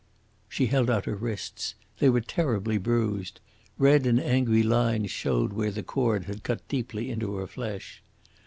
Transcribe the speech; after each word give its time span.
She 0.49 0.65
held 0.65 0.89
out 0.89 1.05
her 1.05 1.15
wrists. 1.15 1.75
They 1.99 2.09
were 2.09 2.21
terribly 2.21 2.79
bruised. 2.79 3.39
Red 3.77 4.07
and 4.07 4.19
angry 4.19 4.63
lines 4.63 5.11
showed 5.11 5.53
where 5.53 5.69
the 5.69 5.83
cord 5.83 6.25
had 6.25 6.41
cut 6.41 6.67
deeply 6.67 7.11
into 7.11 7.35
her 7.35 7.45
flesh. 7.45 8.01